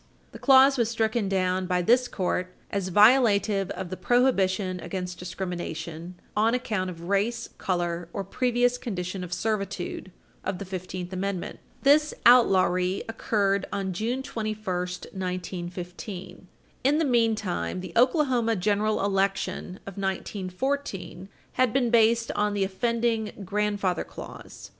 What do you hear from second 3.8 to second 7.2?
the prohibition against discrimination "on account of